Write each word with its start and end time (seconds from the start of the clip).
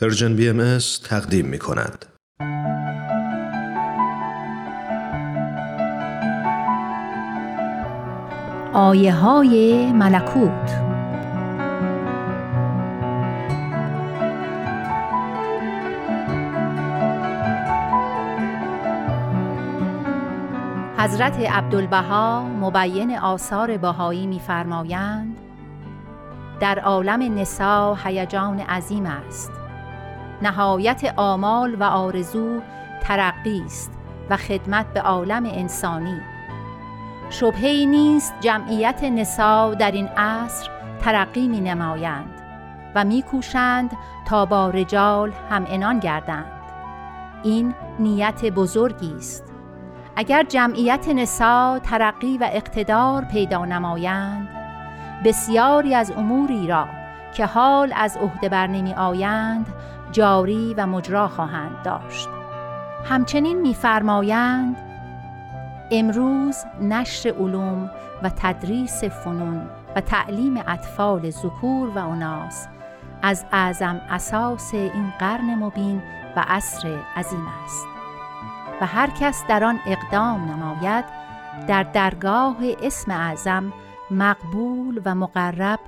پرژن 0.00 0.36
بی 0.36 0.48
ام 0.48 0.78
تقدیم 1.04 1.46
می 1.46 1.58
کند. 1.58 2.06
آیه 8.72 9.14
های 9.14 9.92
ملکوت 9.92 10.70
حضرت 20.98 21.38
عبدالبها 21.38 22.42
مبین 22.42 23.18
آثار 23.18 23.76
بهایی 23.76 24.26
می‌فرمایند 24.26 25.36
در 26.60 26.78
عالم 26.78 27.38
نسا 27.38 27.94
هیجان 27.94 28.60
عظیم 28.60 29.06
است 29.06 29.61
نهایت 30.42 31.14
آمال 31.16 31.74
و 31.74 31.82
آرزو 31.84 32.60
ترقی 33.02 33.62
است 33.66 33.92
و 34.30 34.36
خدمت 34.36 34.86
به 34.86 35.00
عالم 35.00 35.44
انسانی. 35.46 36.20
شبهی 37.30 37.86
نیست 37.86 38.34
جمعیت 38.40 39.04
نسا 39.04 39.74
در 39.74 39.92
این 39.92 40.08
عصر 40.08 40.70
ترقی 41.00 41.48
می 41.48 41.60
نمایند 41.60 42.42
و 42.94 43.04
می 43.04 43.22
کوشند 43.22 43.90
تا 44.26 44.46
با 44.46 44.70
رجال 44.70 45.32
هم 45.50 45.66
انان 45.68 45.98
گردند. 45.98 46.62
این 47.42 47.74
نیت 47.98 48.44
بزرگی 48.44 49.14
است. 49.16 49.52
اگر 50.16 50.42
جمعیت 50.42 51.08
نسا 51.08 51.78
ترقی 51.78 52.38
و 52.38 52.48
اقتدار 52.52 53.24
پیدا 53.24 53.64
نمایند 53.64 54.48
بسیاری 55.24 55.94
از 55.94 56.10
اموری 56.10 56.66
را 56.66 56.88
که 57.34 57.46
حال 57.46 57.92
از 57.96 58.16
عهده 58.16 58.48
بر 58.48 58.66
نمی 58.66 58.94
آیند 58.94 59.66
جاری 60.12 60.74
و 60.76 60.86
مجرا 60.86 61.28
خواهند 61.28 61.82
داشت. 61.84 62.28
همچنین 63.04 63.60
میفرمایند 63.60 64.76
امروز 65.90 66.56
نشر 66.80 67.28
علوم 67.28 67.90
و 68.22 68.30
تدریس 68.36 69.04
فنون 69.04 69.70
و 69.96 70.00
تعلیم 70.00 70.56
اطفال 70.66 71.30
ذکور 71.30 71.88
و 71.88 71.98
اناس 71.98 72.66
از 73.22 73.44
اعظم 73.52 74.00
اساس 74.10 74.74
این 74.74 75.12
قرن 75.18 75.54
مبین 75.54 76.02
و 76.36 76.44
عصر 76.48 76.98
عظیم 77.16 77.46
است. 77.64 77.86
و 78.80 78.86
هر 78.86 79.10
کس 79.20 79.44
در 79.48 79.64
آن 79.64 79.78
اقدام 79.86 80.50
نماید 80.52 81.04
در 81.68 81.82
درگاه 81.82 82.56
اسم 82.82 83.12
اعظم 83.12 83.72
مقبول 84.10 85.00
و 85.04 85.14
مقرب 85.14 85.78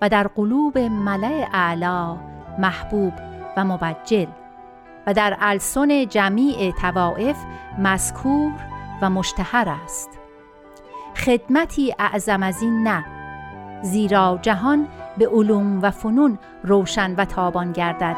و 0.00 0.08
در 0.08 0.26
قلوب 0.26 0.78
ملع 0.78 1.48
اعلا 1.52 2.16
محبوب 2.58 3.12
و 3.56 3.64
مبجل 3.64 4.26
و 5.06 5.14
در 5.14 5.36
السن 5.40 6.06
جمیع 6.06 6.72
توائف 6.72 7.36
مذکور 7.78 8.52
و 9.02 9.10
مشتهر 9.10 9.68
است. 9.84 10.10
خدمتی 11.16 11.94
اعظم 11.98 12.42
از 12.42 12.62
این 12.62 12.88
نه 12.88 13.04
زیرا 13.82 14.38
جهان 14.42 14.88
به 15.18 15.28
علوم 15.28 15.82
و 15.82 15.90
فنون 15.90 16.38
روشن 16.62 17.14
و 17.14 17.24
تابان 17.24 17.72
گردد. 17.72 18.16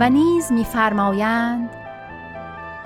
و 0.00 0.10
نیز 0.10 0.52
می‌فرمایند 0.52 1.65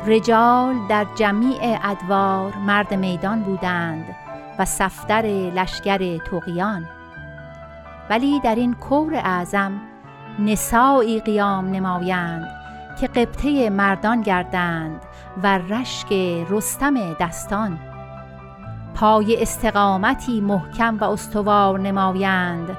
رجال 0.06 0.77
در 0.89 1.06
جمیع 1.15 1.79
ادوار 1.83 2.56
مرد 2.56 2.95
میدان 2.95 3.43
بودند 3.43 4.05
و 4.59 4.65
صفدر 4.65 5.23
لشکر 5.27 6.19
تقیان 6.19 6.89
ولی 8.11 8.41
در 8.41 8.55
این 8.55 8.75
کور 8.75 9.15
اعظم 9.15 9.72
نسایی 10.39 11.21
قیام 11.21 11.71
نمایند 11.71 12.49
که 13.00 13.06
قبطه 13.06 13.71
مردان 13.71 14.21
گردند 14.21 15.00
و 15.43 15.59
رشک 15.59 16.12
رستم 16.50 17.12
دستان. 17.21 17.78
پای 18.94 19.43
استقامتی 19.43 20.41
محکم 20.41 20.99
و 20.99 21.05
استوار 21.05 21.81
نمایند 21.81 22.77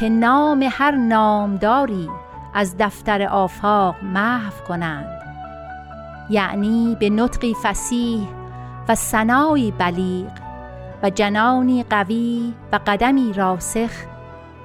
که 0.00 0.08
نام 0.08 0.68
هر 0.72 0.90
نامداری 0.90 2.08
از 2.54 2.76
دفتر 2.78 3.22
آفاق 3.22 3.96
محو 4.02 4.64
کنند. 4.68 5.11
یعنی 6.32 6.96
به 7.00 7.10
نطقی 7.10 7.54
فسیح 7.62 8.28
و 8.88 8.94
ثنایی 8.94 9.70
بلیغ 9.70 10.30
و 11.02 11.10
جنانی 11.10 11.84
قوی 11.90 12.54
و 12.72 12.80
قدمی 12.86 13.32
راسخ 13.32 13.90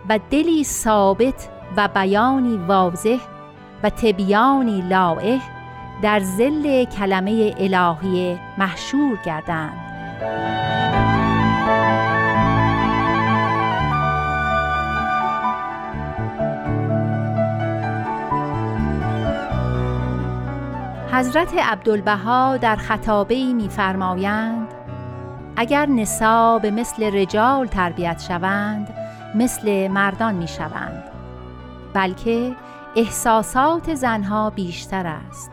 و 0.09 0.19
دلی 0.29 0.63
ثابت 0.63 1.49
و 1.77 1.89
بیانی 1.95 2.57
واضح 2.57 3.17
و 3.83 3.89
تبیانی 3.89 4.81
لائح 4.81 5.41
در 6.01 6.19
زل 6.19 6.83
کلمه 6.83 7.55
الهی 7.57 8.39
محشور 8.57 9.17
گردند. 9.25 10.86
حضرت 21.17 21.53
عبدالبها 21.53 22.57
در 22.57 22.75
خطابه 22.75 23.53
می‌فرمایند 23.53 24.67
اگر 25.55 25.85
نسا 25.85 26.59
به 26.59 26.71
مثل 26.71 27.03
رجال 27.03 27.67
تربیت 27.67 28.21
شوند 28.27 28.93
مثل 29.35 29.87
مردان 29.87 30.35
می 30.35 30.47
شوند 30.47 31.03
بلکه 31.93 32.55
احساسات 32.95 33.93
زنها 33.93 34.49
بیشتر 34.49 35.07
است 35.07 35.51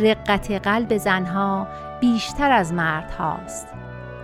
رقت 0.00 0.50
قلب 0.50 0.96
زنها 0.96 1.66
بیشتر 2.00 2.52
از 2.52 2.72
مردهاست 2.72 3.68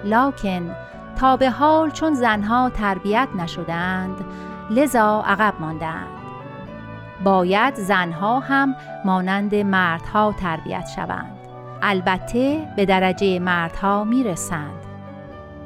لکن 0.05 0.77
تا 1.17 1.37
به 1.37 1.50
حال 1.50 1.91
چون 1.91 2.15
زنها 2.15 2.71
تربیت 2.71 3.28
نشدند 3.38 4.25
لذا 4.71 5.25
عقب 5.27 5.55
ماندند 5.61 6.18
باید 7.25 7.75
زنها 7.75 8.41
هم 8.41 8.77
مانند 9.05 9.55
مردها 9.55 10.34
تربیت 10.41 10.89
شوند. 10.97 11.39
البته 11.83 12.69
به 12.77 12.87
درجه 12.87 13.39
مردها 13.39 14.05
می‌رسند. 14.05 14.79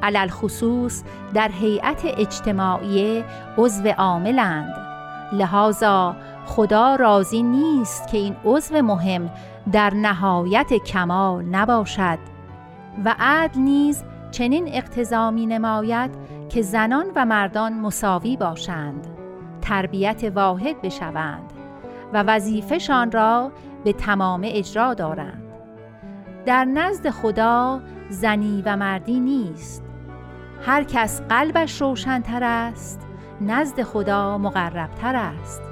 علل 0.03 0.29
خصوص 0.29 1.03
در 1.35 1.49
هیئت 1.49 2.05
اجتماعی 2.05 3.25
عضو 3.59 3.89
عاملند. 3.89 4.75
لحاظا 5.33 6.17
خدا 6.47 6.95
راضی 6.95 7.43
نیست 7.43 8.09
که 8.09 8.19
این 8.19 8.37
عضو 8.45 8.83
مهم 8.83 9.31
در 9.73 9.95
نهایت 9.95 10.73
کمال 10.73 11.45
نباشد 11.45 12.19
و 13.05 13.15
عدل 13.19 13.61
نیز 13.61 14.05
چنین 14.31 14.69
اقتضا 14.73 15.31
می 15.31 15.47
نماید 15.47 16.11
که 16.49 16.63
زنان 16.63 17.07
و 17.17 17.25
مردان 17.25 17.73
مساوی 17.73 18.37
باشند. 18.37 19.07
تربیت 19.73 20.33
واحد 20.35 20.83
بشوند 20.83 21.53
و 22.13 22.23
وظیفهشان 22.23 23.13
را 23.13 23.53
به 23.85 23.93
تمام 23.93 24.41
اجرا 24.45 24.95
دارند. 24.95 25.43
در 26.47 26.65
نزد 26.65 27.11
خدا 27.11 27.81
زنی 28.11 28.63
و 28.67 28.77
مردی 28.77 29.21
نیست. 29.21 29.85
هر 30.67 30.85
کس 30.85 31.21
قلبش 31.21 31.81
روشنتر 31.81 32.45
است 32.45 33.07
نزد 33.41 33.83
خدا 33.83 34.39
مقربتر 34.39 35.17
است. 35.17 35.63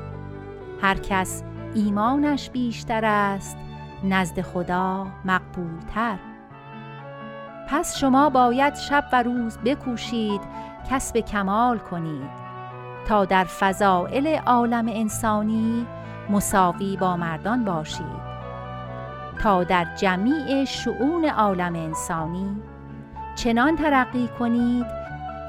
هر 0.82 0.94
کس 0.94 1.42
ایمانش 1.74 2.50
بیشتر 2.50 3.04
است 3.04 3.58
نزد 4.04 4.40
خدا 4.40 5.06
مقبولتر. 5.24 6.18
پس 7.68 7.98
شما 7.98 8.30
باید 8.30 8.74
شب 8.74 9.04
و 9.12 9.22
روز 9.22 9.58
بکوشید 9.58 10.40
کسب 10.90 11.18
کمال 11.18 11.78
کنید. 11.78 12.39
تا 13.08 13.24
در 13.24 13.44
فضائل 13.44 14.38
عالم 14.46 14.86
انسانی 14.88 15.86
مساوی 16.30 16.96
با 16.96 17.16
مردان 17.16 17.64
باشید. 17.64 18.30
تا 19.42 19.64
در 19.64 19.86
جمیع 19.96 20.64
شعون 20.64 21.24
عالم 21.24 21.74
انسانی 21.74 22.62
چنان 23.34 23.76
ترقی 23.76 24.28
کنید 24.38 24.86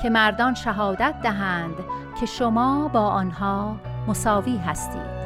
که 0.01 0.09
مردان 0.09 0.53
شهادت 0.53 1.15
دهند 1.24 1.75
که 2.19 2.25
شما 2.25 2.88
با 2.88 3.01
آنها 3.01 3.75
مساوی 4.07 4.57
هستید. 4.57 5.20